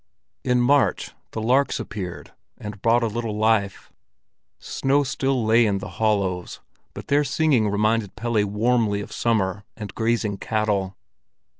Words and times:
In 0.43 0.59
March 0.61 1.11
the 1.29 1.41
larks 1.43 1.79
appeared 1.79 2.33
and 2.57 2.81
brought 2.81 3.03
a 3.03 3.07
little 3.07 3.37
life. 3.37 3.93
Snow 4.57 5.03
still 5.03 5.45
lay 5.45 5.63
in 5.67 5.77
the 5.77 5.87
hollows, 6.01 6.59
but 6.95 7.05
their 7.05 7.23
singing 7.23 7.69
reminded 7.69 8.15
Pelle 8.15 8.43
warmly 8.47 9.01
of 9.01 9.11
summer 9.11 9.63
and 9.77 9.93
grazing 9.93 10.39
cattle. 10.39 10.97